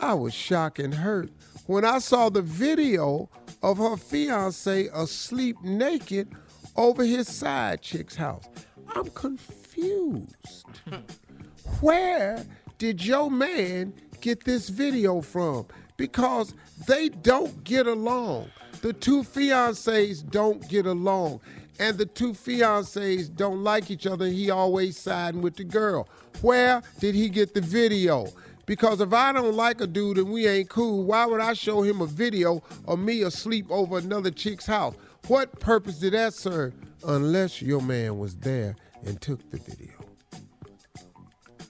I 0.00 0.14
was 0.14 0.32
shocked 0.32 0.78
and 0.78 0.94
hurt 0.94 1.30
when 1.66 1.84
I 1.84 1.98
saw 1.98 2.30
the 2.30 2.40
video 2.40 3.28
of 3.62 3.78
her 3.78 3.96
fiance 3.96 4.88
asleep 4.94 5.56
naked 5.62 6.34
over 6.74 7.04
his 7.04 7.28
side 7.28 7.82
chick's 7.82 8.16
house. 8.16 8.48
I'm 8.94 9.10
confused. 9.10 10.66
Where 11.80 12.44
did 12.78 13.04
your 13.04 13.30
man 13.30 13.92
get 14.22 14.44
this 14.44 14.70
video 14.70 15.20
from? 15.20 15.66
Because 15.98 16.54
they 16.86 17.10
don't 17.10 17.62
get 17.62 17.86
along. 17.86 18.50
The 18.80 18.94
two 18.94 19.22
fiancés 19.22 20.28
don't 20.28 20.66
get 20.68 20.86
along. 20.86 21.40
And 21.78 21.98
the 21.98 22.06
two 22.06 22.32
fiancés 22.32 23.34
don't 23.34 23.62
like 23.62 23.90
each 23.90 24.06
other. 24.06 24.26
He 24.26 24.50
always 24.50 24.98
siding 24.98 25.42
with 25.42 25.56
the 25.56 25.64
girl. 25.64 26.08
Where 26.40 26.82
did 26.98 27.14
he 27.14 27.28
get 27.28 27.54
the 27.54 27.60
video? 27.60 28.26
Because 28.70 29.00
if 29.00 29.12
I 29.12 29.32
don't 29.32 29.56
like 29.56 29.80
a 29.80 29.86
dude 29.88 30.16
and 30.16 30.30
we 30.30 30.46
ain't 30.46 30.68
cool, 30.68 31.02
why 31.02 31.26
would 31.26 31.40
I 31.40 31.54
show 31.54 31.82
him 31.82 32.00
a 32.00 32.06
video 32.06 32.62
of 32.86 33.00
me 33.00 33.22
asleep 33.22 33.66
over 33.68 33.98
another 33.98 34.30
chick's 34.30 34.64
house? 34.64 34.94
What 35.26 35.58
purpose 35.58 35.98
did 35.98 36.12
that 36.12 36.34
serve? 36.34 36.72
Unless 37.04 37.62
your 37.62 37.82
man 37.82 38.20
was 38.20 38.36
there 38.36 38.76
and 39.04 39.20
took 39.20 39.40
the 39.50 39.56
video. 39.56 39.90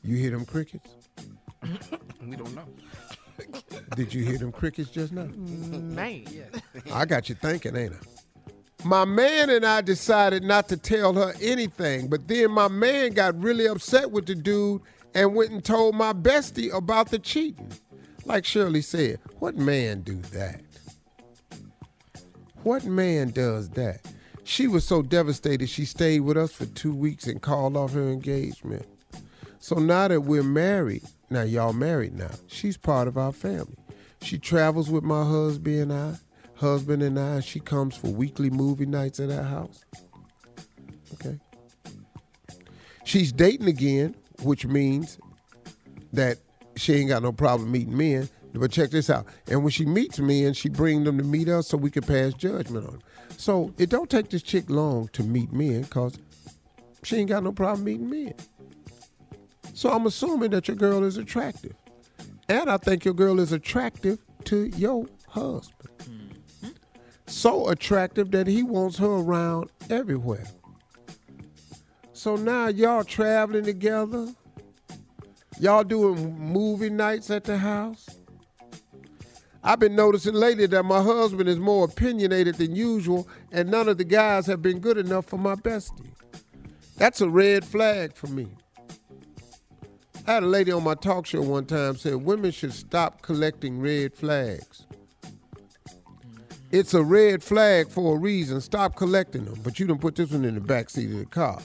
You 0.03 0.17
hear 0.17 0.33
them 0.33 0.45
crickets? 0.45 0.91
we 2.23 2.37
don't 2.37 2.55
know. 2.55 2.69
Did 3.97 4.13
you 4.13 4.23
hear 4.23 4.37
them 4.37 4.53
crickets 4.53 4.91
just 4.91 5.15
now? 5.15 5.23
Mm, 5.23 5.93
man. 5.93 6.27
I 6.93 7.07
got 7.07 7.31
you 7.31 7.35
thinking, 7.35 7.77
ain't 7.77 7.95
I? 7.95 8.85
My 8.85 9.07
man 9.07 9.49
and 9.49 9.65
I 9.65 9.81
decided 9.81 10.43
not 10.43 10.69
to 10.69 10.77
tell 10.77 11.15
her 11.15 11.33
anything, 11.41 12.09
but 12.09 12.29
then 12.29 12.51
my 12.51 12.69
man 12.69 13.13
got 13.13 13.41
really 13.41 13.67
upset 13.67 14.11
with 14.11 14.27
the 14.27 14.35
dude 14.35 14.83
and 15.15 15.35
went 15.35 15.51
and 15.51 15.65
told 15.65 15.95
my 15.95 16.13
bestie 16.13 16.73
about 16.75 17.11
the 17.11 17.19
cheating. 17.19 17.73
Like 18.25 18.45
Shirley 18.45 18.83
said, 18.83 19.19
what 19.39 19.57
man 19.57 20.03
do 20.03 20.17
that? 20.33 20.61
What 22.63 22.85
man 22.85 23.31
does 23.31 23.71
that? 23.71 24.01
She 24.45 24.67
was 24.67 24.87
so 24.87 25.03
devastated 25.03 25.69
she 25.69 25.85
stayed 25.85 26.21
with 26.21 26.37
us 26.37 26.53
for 26.53 26.67
two 26.67 26.95
weeks 26.95 27.27
and 27.27 27.41
called 27.41 27.77
off 27.77 27.93
her 27.93 28.11
engagement. 28.11 28.87
So 29.59 29.77
now 29.77 30.09
that 30.09 30.23
we're 30.23 30.43
married, 30.43 31.03
now 31.31 31.43
y'all 31.43 31.73
married 31.73 32.15
now, 32.15 32.31
she's 32.49 32.77
part 32.77 33.09
of 33.09 33.17
our 33.17 33.33
family. 33.33 33.77
She 34.23 34.39
travels 34.39 34.91
with 34.91 35.05
my 35.05 35.25
husband 35.25 35.91
and 35.91 35.93
I, 35.93 36.15
husband 36.55 37.03
and 37.03 37.19
I, 37.19 37.37
and 37.37 37.45
she 37.45 37.61
comes 37.61 37.97
for 37.97 38.09
weekly 38.09 38.51
movie 38.51 38.87
nights 38.87 39.21
at 39.21 39.31
our 39.31 39.45
house. 39.45 39.85
Okay. 41.15 41.39
She's 43.05 43.33
dating 43.33 43.69
again, 43.69 44.15
which 44.43 44.67
means 44.67 45.19
that 46.13 46.39
she 46.77 46.95
ain't 46.95 47.09
got 47.09 47.23
no 47.23 47.33
problem 47.33 47.71
meeting 47.71 47.97
men. 47.97 48.29
But 48.53 48.73
check 48.73 48.91
this 48.91 49.09
out. 49.11 49.27
And 49.47 49.63
when 49.63 49.71
she 49.71 49.85
meets 49.85 50.19
men, 50.19 50.55
she 50.55 50.69
brings 50.69 51.05
them 51.05 51.19
to 51.19 51.25
meet 51.25 51.49
us 51.49 51.69
so 51.69 51.77
we 51.77 51.91
can 51.91 52.03
pass 52.03 52.35
judgment 52.35 52.85
on 52.85 52.93
them. 52.95 53.03
So 53.37 53.73
it 53.79 53.91
don't 53.91 54.11
take 54.11 54.31
this 54.31 54.43
chick 54.43 54.69
long 54.69 55.09
to 55.13 55.23
meet 55.23 55.53
men 55.53 55.83
because 55.83 56.19
she 57.05 57.17
ain't 57.17 57.29
got 57.29 57.45
no 57.45 57.53
problem 57.53 57.85
meeting 57.85 58.11
men. 58.11 58.35
So 59.73 59.91
I'm 59.91 60.07
assuming 60.07 60.51
that 60.51 60.67
your 60.67 60.77
girl 60.77 61.05
is 61.05 61.17
attractive. 61.17 61.75
And 62.49 62.69
I 62.69 62.77
think 62.77 63.05
your 63.05 63.15
girl 63.15 63.39
is 63.39 63.53
attractive 63.53 64.19
to 64.45 64.65
your 64.77 65.07
husband. 65.29 65.91
Mm-hmm. 66.03 66.71
So 67.29 67.69
attractive 67.69 68.33
that 68.33 68.49
he 68.49 68.65
wants 68.65 68.99
her 68.99 69.07
around 69.07 69.71
everywhere. 69.89 70.47
So 72.21 72.37
now 72.37 72.67
y'all 72.67 73.03
traveling 73.03 73.65
together. 73.65 74.29
Y'all 75.59 75.83
doing 75.83 76.39
movie 76.39 76.91
nights 76.91 77.31
at 77.31 77.45
the 77.45 77.57
house. 77.57 78.11
I've 79.65 79.79
been 79.79 79.97
noticing 79.97 80.35
lately 80.35 80.67
that 80.67 80.83
my 80.83 81.03
husband 81.03 81.49
is 81.49 81.59
more 81.59 81.87
opinionated 81.87 82.57
than 82.57 82.77
usual, 82.77 83.27
and 83.53 83.71
none 83.71 83.89
of 83.89 83.97
the 83.97 84.05
guys 84.05 84.45
have 84.49 84.61
been 84.61 84.81
good 84.81 84.99
enough 84.99 85.25
for 85.25 85.39
my 85.39 85.55
bestie. 85.55 86.13
That's 86.99 87.23
a 87.23 87.29
red 87.31 87.65
flag 87.65 88.15
for 88.15 88.27
me. 88.27 88.49
I 90.27 90.35
had 90.35 90.43
a 90.43 90.47
lady 90.47 90.73
on 90.73 90.85
my 90.85 90.97
talk 90.97 91.25
show 91.25 91.41
one 91.41 91.65
time 91.65 91.97
said 91.97 92.17
women 92.17 92.51
should 92.51 92.75
stop 92.75 93.23
collecting 93.23 93.81
red 93.81 94.15
flags. 94.15 94.87
It's 96.71 96.93
a 96.93 97.03
red 97.03 97.43
flag 97.43 97.89
for 97.89 98.17
a 98.17 98.19
reason. 98.19 98.61
Stop 98.61 98.95
collecting 98.95 99.47
them. 99.47 99.59
But 99.65 99.81
you 99.81 99.87
don't 99.87 100.03
put 100.03 100.17
this 100.17 100.33
one 100.33 100.45
in 100.45 100.55
the 100.55 100.61
back 100.61 100.91
seat 100.91 101.11
of 101.11 101.19
the 101.19 101.25
car. 101.25 101.63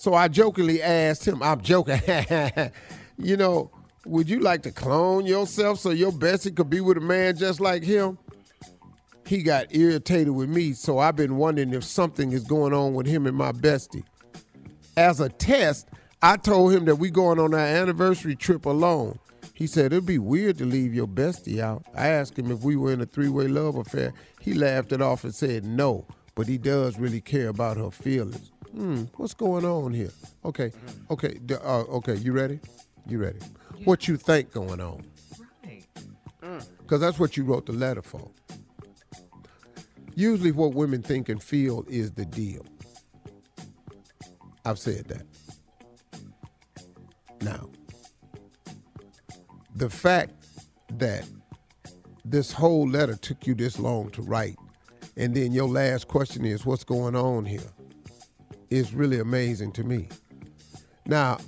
So 0.00 0.14
I 0.14 0.28
jokingly 0.28 0.82
asked 0.82 1.28
him, 1.28 1.42
I'm 1.42 1.60
joking, 1.60 2.00
you 3.18 3.36
know, 3.36 3.70
would 4.06 4.30
you 4.30 4.40
like 4.40 4.62
to 4.62 4.72
clone 4.72 5.26
yourself 5.26 5.78
so 5.78 5.90
your 5.90 6.10
bestie 6.10 6.56
could 6.56 6.70
be 6.70 6.80
with 6.80 6.96
a 6.96 7.02
man 7.02 7.36
just 7.36 7.60
like 7.60 7.82
him? 7.82 8.16
He 9.26 9.42
got 9.42 9.66
irritated 9.76 10.30
with 10.30 10.48
me, 10.48 10.72
so 10.72 10.98
I've 10.98 11.16
been 11.16 11.36
wondering 11.36 11.74
if 11.74 11.84
something 11.84 12.32
is 12.32 12.44
going 12.44 12.72
on 12.72 12.94
with 12.94 13.04
him 13.04 13.26
and 13.26 13.36
my 13.36 13.52
bestie. 13.52 14.04
As 14.96 15.20
a 15.20 15.28
test, 15.28 15.86
I 16.22 16.38
told 16.38 16.72
him 16.72 16.86
that 16.86 16.96
we 16.96 17.10
going 17.10 17.38
on 17.38 17.52
our 17.52 17.60
anniversary 17.60 18.36
trip 18.36 18.64
alone. 18.64 19.18
He 19.52 19.66
said 19.66 19.92
it'd 19.92 20.06
be 20.06 20.18
weird 20.18 20.56
to 20.58 20.64
leave 20.64 20.94
your 20.94 21.08
bestie 21.08 21.60
out. 21.60 21.84
I 21.94 22.08
asked 22.08 22.38
him 22.38 22.50
if 22.50 22.62
we 22.62 22.74
were 22.74 22.94
in 22.94 23.02
a 23.02 23.06
three-way 23.06 23.48
love 23.48 23.76
affair. 23.76 24.14
He 24.40 24.54
laughed 24.54 24.92
it 24.92 25.02
off 25.02 25.24
and 25.24 25.34
said 25.34 25.66
no, 25.66 26.06
but 26.34 26.46
he 26.46 26.56
does 26.56 26.98
really 26.98 27.20
care 27.20 27.48
about 27.48 27.76
her 27.76 27.90
feelings. 27.90 28.50
Hmm, 28.72 29.04
what's 29.16 29.34
going 29.34 29.64
on 29.64 29.92
here? 29.92 30.10
Okay, 30.44 30.72
okay, 31.10 31.38
d- 31.44 31.54
uh, 31.54 31.80
okay. 31.82 32.14
You 32.14 32.32
ready? 32.32 32.60
You 33.06 33.18
ready? 33.18 33.38
What 33.84 34.06
you 34.06 34.16
think 34.16 34.52
going 34.52 34.80
on? 34.80 35.02
Right. 35.60 35.84
Because 36.78 37.00
that's 37.00 37.18
what 37.18 37.36
you 37.36 37.44
wrote 37.44 37.66
the 37.66 37.72
letter 37.72 38.02
for. 38.02 38.30
Usually, 40.14 40.52
what 40.52 40.74
women 40.74 41.02
think 41.02 41.28
and 41.28 41.42
feel 41.42 41.84
is 41.88 42.12
the 42.12 42.24
deal. 42.24 42.64
I've 44.64 44.78
said 44.78 45.06
that. 45.08 45.26
Now, 47.42 47.70
the 49.74 49.88
fact 49.88 50.32
that 50.98 51.24
this 52.24 52.52
whole 52.52 52.86
letter 52.88 53.16
took 53.16 53.46
you 53.46 53.54
this 53.54 53.78
long 53.78 54.10
to 54.10 54.22
write, 54.22 54.56
and 55.16 55.34
then 55.34 55.52
your 55.52 55.68
last 55.68 56.06
question 56.08 56.44
is, 56.44 56.64
What's 56.66 56.84
going 56.84 57.16
on 57.16 57.44
here? 57.46 57.60
Is 58.70 58.94
really 58.94 59.18
amazing 59.18 59.72
to 59.72 59.84
me. 59.84 60.08
Now, 61.06 61.38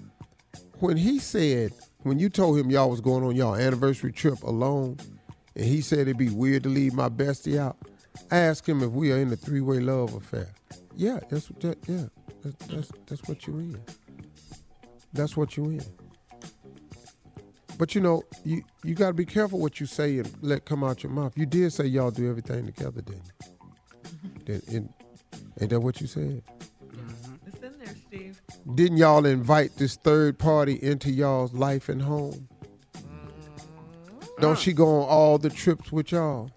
when 0.81 0.97
he 0.97 1.19
said, 1.19 1.73
when 2.03 2.19
you 2.19 2.29
told 2.29 2.59
him 2.59 2.71
y'all 2.71 2.91
was 2.91 3.01
going 3.01 3.25
on 3.25 3.37
y'all 3.37 3.55
anniversary 3.55 4.13
trip 4.13 4.43
alone, 4.43 4.99
and 5.55 5.65
he 5.65 5.81
said 5.81 6.01
it'd 6.01 6.19
be 6.19 6.31
weird 6.31 6.65
to 6.65 6.69
leave 6.69 6.95
my 6.95 7.09
bestie 7.09 7.59
out, 7.59 7.77
I 8.31 8.39
asked 8.39 8.69
him 8.69 8.83
if 8.83 8.91
we 8.91 9.13
are 9.13 9.19
in 9.19 9.33
a 9.33 9.37
three-way 9.37 9.81
love 9.81 10.15
affair. 10.15 10.49
Yeah, 10.97 11.21
that's 11.31 11.51
what 11.51 11.61
that, 11.61 11.79
yeah, 11.87 12.07
that's, 12.43 12.67
that's 12.67 12.93
that's 13.07 13.29
what 13.29 13.47
you're 13.47 13.61
in. 13.61 13.81
That's 15.13 15.37
what 15.37 15.57
you're 15.57 15.73
in. 15.73 15.85
But 17.79 17.95
you 17.95 18.01
know, 18.01 18.23
you 18.45 18.63
you 18.85 18.95
got 18.95 19.09
to 19.09 19.15
be 19.15 19.25
careful 19.25 19.59
what 19.59 19.81
you 19.81 19.87
say 19.87 20.19
and 20.19 20.31
let 20.43 20.65
come 20.65 20.85
out 20.85 21.03
your 21.03 21.13
mouth. 21.13 21.33
You 21.37 21.47
did 21.47 21.73
say 21.73 21.87
y'all 21.87 22.11
do 22.11 22.29
everything 22.29 22.67
together, 22.67 23.01
didn't 23.01 23.25
you? 23.25 23.49
Mm-hmm. 24.05 24.45
Did, 24.45 24.69
in, 24.69 24.95
ain't 25.61 25.71
that 25.71 25.81
what 25.81 26.01
you 26.01 26.07
said? 26.07 26.43
Didn't 28.75 28.99
y'all 28.99 29.27
invite 29.27 29.77
this 29.77 29.97
third 29.97 30.39
party 30.39 30.79
into 30.83 31.11
y'all's 31.11 31.53
life 31.53 31.89
and 31.89 32.01
home? 32.01 32.49
Don't 34.41 34.59
she 34.59 34.73
go 34.73 35.01
on 35.03 35.09
all 35.09 35.39
the 35.39 35.51
trips 35.51 35.93
with 35.93 36.13
y'all? 36.13 36.51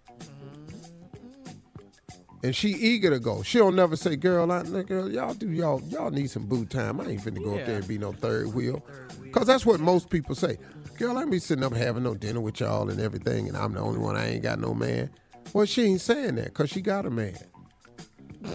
And 2.43 2.55
she 2.55 2.69
eager 2.69 3.09
to 3.09 3.19
go. 3.19 3.41
She'll 3.41 3.71
never 3.71 3.95
say, 3.95 4.15
"Girl, 4.15 4.51
I, 4.51 4.61
girl, 4.83 5.11
y'all 5.11 5.33
do 5.33 5.49
y'all 5.49 5.81
y'all 5.87 6.11
need 6.11 6.29
some 6.29 6.45
boo 6.45 6.63
time. 6.65 7.01
I 7.01 7.05
ain't 7.09 7.21
finna 7.21 7.43
go 7.43 7.55
up 7.57 7.65
there 7.65 7.77
and 7.77 7.87
be 7.87 7.97
no 7.97 8.11
third 8.11 8.53
wheel." 8.53 8.85
Cause 9.31 9.47
that's 9.47 9.65
what 9.65 9.79
most 9.79 10.09
people 10.11 10.35
say. 10.35 10.57
Girl, 10.97 11.17
I 11.17 11.25
be 11.25 11.39
sitting 11.39 11.63
up 11.63 11.73
having 11.73 12.03
no 12.03 12.13
dinner 12.13 12.39
with 12.39 12.59
y'all 12.59 12.89
and 12.89 13.01
everything, 13.01 13.47
and 13.47 13.57
I'm 13.57 13.73
the 13.73 13.79
only 13.79 13.99
one 13.99 14.15
I 14.15 14.29
ain't 14.29 14.43
got 14.43 14.59
no 14.59 14.75
man. 14.75 15.09
Well, 15.53 15.65
she 15.65 15.83
ain't 15.85 16.01
saying 16.01 16.35
that 16.35 16.53
cause 16.53 16.69
she 16.69 16.81
got 16.81 17.05
a 17.05 17.09
man. 17.09 17.35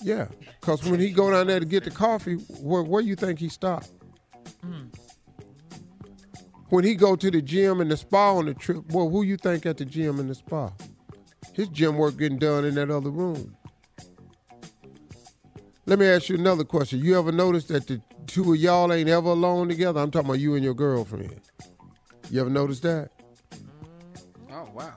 Yeah, 0.00 0.28
cause 0.68 0.84
when 0.84 1.00
he 1.00 1.10
go 1.10 1.30
down 1.30 1.46
there 1.46 1.60
to 1.60 1.64
get 1.64 1.84
the 1.84 1.90
coffee, 1.90 2.34
where 2.60 2.82
where 2.82 3.00
you 3.00 3.16
think 3.16 3.38
he 3.38 3.48
stop? 3.48 3.84
Hmm. 4.62 4.88
When 6.68 6.84
he 6.84 6.94
go 6.94 7.16
to 7.16 7.30
the 7.30 7.40
gym 7.40 7.80
and 7.80 7.90
the 7.90 7.96
spa 7.96 8.34
on 8.34 8.44
the 8.44 8.52
trip, 8.52 8.84
well, 8.92 9.08
who 9.08 9.22
you 9.22 9.38
think 9.38 9.64
at 9.64 9.78
the 9.78 9.86
gym 9.86 10.20
and 10.20 10.28
the 10.28 10.34
spa? 10.34 10.70
His 11.54 11.68
gym 11.68 11.96
work 11.96 12.18
getting 12.18 12.38
done 12.38 12.66
in 12.66 12.74
that 12.74 12.90
other 12.90 13.08
room. 13.08 13.56
Let 15.86 15.98
me 15.98 16.06
ask 16.06 16.28
you 16.28 16.36
another 16.36 16.64
question. 16.64 16.98
You 16.98 17.18
ever 17.18 17.32
notice 17.32 17.64
that 17.66 17.86
the 17.86 18.02
two 18.26 18.52
of 18.52 18.58
y'all 18.58 18.92
ain't 18.92 19.08
ever 19.08 19.30
alone 19.30 19.70
together? 19.70 20.00
I'm 20.00 20.10
talking 20.10 20.28
about 20.28 20.40
you 20.40 20.54
and 20.54 20.62
your 20.62 20.74
girlfriend. 20.74 21.40
You 22.30 22.42
ever 22.42 22.50
noticed 22.50 22.82
that? 22.82 23.10
Oh 24.52 24.68
wow. 24.74 24.92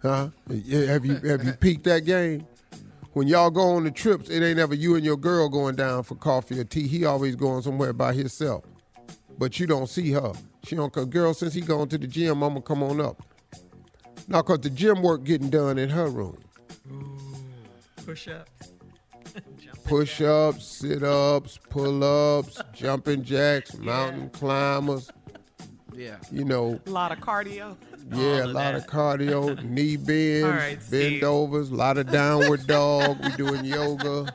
Huh? 0.00 0.30
Have 0.48 1.04
you 1.04 1.26
have 1.26 1.44
you 1.44 1.52
peeked 1.60 1.84
that 1.84 2.06
game? 2.06 2.46
When 3.12 3.26
y'all 3.26 3.50
go 3.50 3.72
on 3.72 3.84
the 3.84 3.90
trips, 3.90 4.30
it 4.30 4.42
ain't 4.42 4.60
ever 4.60 4.74
you 4.74 4.94
and 4.94 5.04
your 5.04 5.16
girl 5.16 5.48
going 5.48 5.74
down 5.74 6.04
for 6.04 6.14
coffee 6.14 6.60
or 6.60 6.64
tea. 6.64 6.86
He 6.86 7.04
always 7.04 7.34
going 7.34 7.62
somewhere 7.62 7.92
by 7.92 8.12
himself. 8.12 8.64
But 9.36 9.58
you 9.58 9.66
don't 9.66 9.88
see 9.88 10.12
her. 10.12 10.32
She 10.64 10.76
don't 10.76 10.92
come. 10.92 11.10
Girl, 11.10 11.34
since 11.34 11.54
he 11.54 11.60
going 11.60 11.88
to 11.88 11.98
the 11.98 12.06
gym, 12.06 12.44
I'ma 12.44 12.60
come 12.60 12.82
on 12.82 13.00
up. 13.00 13.22
Now, 14.28 14.42
cause 14.42 14.60
the 14.60 14.70
gym 14.70 15.02
work 15.02 15.24
getting 15.24 15.50
done 15.50 15.76
in 15.76 15.88
her 15.88 16.08
room. 16.08 16.38
Push 18.04 18.28
ups. 18.28 18.72
Push 19.84 20.20
ups, 20.20 20.64
sit 20.64 21.02
ups, 21.02 21.58
pull 21.68 22.04
ups, 22.04 22.60
jumping 22.72 23.24
jacks, 23.24 23.74
mountain 23.78 24.30
climbers. 24.30 25.10
Yeah. 26.00 26.16
You 26.32 26.44
know, 26.44 26.80
A 26.86 26.90
lot 26.90 27.12
of 27.12 27.18
cardio. 27.18 27.76
yeah, 28.12 28.44
a 28.44 28.46
lot 28.46 28.72
that. 28.72 28.74
of 28.76 28.86
cardio, 28.86 29.62
knee 29.68 29.96
bends, 29.96 30.44
All 30.46 30.50
right, 30.52 30.82
Steve. 30.82 31.20
bend 31.20 31.24
overs, 31.24 31.70
a 31.72 31.74
lot 31.74 31.98
of 31.98 32.10
downward 32.10 32.66
dog. 32.66 33.18
We're 33.22 33.36
doing 33.36 33.64
yoga. 33.66 34.34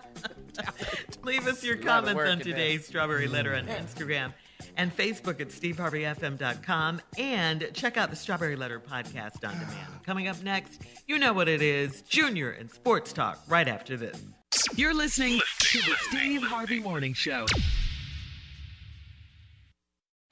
Leave 1.23 1.47
us 1.47 1.63
your 1.63 1.77
comments 1.77 2.21
on 2.21 2.27
in 2.27 2.37
that. 2.39 2.43
today's 2.45 2.85
Strawberry 2.85 3.27
Letter 3.27 3.55
on 3.55 3.65
Instagram 3.67 4.31
and 4.77 4.95
Facebook 4.95 5.41
at 5.41 5.49
steveharveyfm.com 5.49 7.01
and 7.17 7.69
check 7.73 7.97
out 7.97 8.09
the 8.09 8.15
Strawberry 8.15 8.55
Letter 8.55 8.79
podcast 8.79 9.43
on 9.47 9.53
demand. 9.59 10.03
Coming 10.05 10.27
up 10.27 10.41
next, 10.43 10.81
you 11.07 11.17
know 11.17 11.33
what 11.33 11.47
it 11.49 11.61
is 11.61 12.03
Junior 12.03 12.51
and 12.51 12.69
Sports 12.71 13.11
Talk 13.11 13.39
right 13.47 13.67
after 13.67 13.97
this. 13.97 14.23
You're 14.75 14.93
listening 14.93 15.39
to 15.59 15.77
the 15.79 15.95
Steve 16.09 16.43
Harvey 16.43 16.79
Morning 16.79 17.13
Show. 17.13 17.45